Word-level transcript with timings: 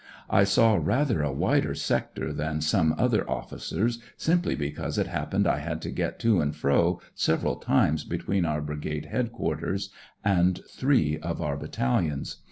"I 0.41 0.45
saw 0.45 0.79
rather 0.81 1.21
a 1.21 1.31
wider 1.31 1.75
sector 1.75 2.33
than 2.33 2.59
some 2.59 2.95
other 2.97 3.23
officers, 3.29 3.99
simply 4.17 4.55
because 4.55 4.97
it 4.97 5.05
happened 5.05 5.45
I 5.45 5.59
had 5.59 5.79
to 5.83 5.91
get 5.91 6.17
to 6.21 6.41
and 6.41 6.55
fro 6.55 6.99
several 7.13 7.57
times 7.57 8.03
between 8.03 8.43
our 8.43 8.61
Brigade 8.63 9.05
Headquarters 9.05 9.91
and 10.25 10.59
three 10.67 11.19
of 11.19 11.39
our 11.39 11.55
battalions. 11.55 12.37